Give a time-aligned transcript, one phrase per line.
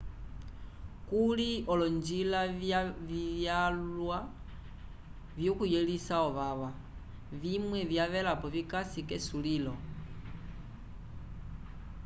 [1.09, 2.41] kuli olonjila
[3.09, 4.19] vyalwa
[5.37, 6.69] vyokuyelisa ovava
[7.41, 9.73] vimwe vyavelapo vikasi k'esulilo